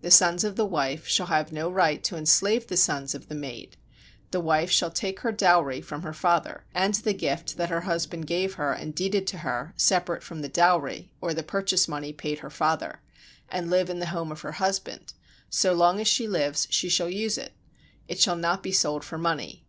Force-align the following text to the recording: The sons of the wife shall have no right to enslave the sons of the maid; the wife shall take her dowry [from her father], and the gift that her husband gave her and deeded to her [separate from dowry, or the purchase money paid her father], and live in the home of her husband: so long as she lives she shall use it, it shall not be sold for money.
The 0.00 0.10
sons 0.10 0.44
of 0.44 0.56
the 0.56 0.64
wife 0.64 1.06
shall 1.06 1.26
have 1.26 1.52
no 1.52 1.68
right 1.70 2.02
to 2.04 2.16
enslave 2.16 2.66
the 2.68 2.76
sons 2.78 3.14
of 3.14 3.28
the 3.28 3.34
maid; 3.34 3.76
the 4.30 4.40
wife 4.40 4.70
shall 4.70 4.90
take 4.90 5.20
her 5.20 5.30
dowry 5.30 5.82
[from 5.82 6.00
her 6.04 6.14
father], 6.14 6.64
and 6.72 6.94
the 6.94 7.12
gift 7.12 7.58
that 7.58 7.68
her 7.68 7.82
husband 7.82 8.26
gave 8.26 8.54
her 8.54 8.72
and 8.72 8.94
deeded 8.94 9.26
to 9.26 9.36
her 9.40 9.74
[separate 9.76 10.22
from 10.22 10.40
dowry, 10.40 11.12
or 11.20 11.34
the 11.34 11.42
purchase 11.42 11.86
money 11.86 12.14
paid 12.14 12.38
her 12.38 12.48
father], 12.48 13.02
and 13.50 13.68
live 13.68 13.90
in 13.90 13.98
the 13.98 14.06
home 14.06 14.32
of 14.32 14.40
her 14.40 14.52
husband: 14.52 15.12
so 15.50 15.74
long 15.74 16.00
as 16.00 16.08
she 16.08 16.26
lives 16.26 16.66
she 16.70 16.88
shall 16.88 17.10
use 17.10 17.36
it, 17.36 17.52
it 18.08 18.18
shall 18.18 18.36
not 18.36 18.62
be 18.62 18.72
sold 18.72 19.04
for 19.04 19.18
money. 19.18 19.66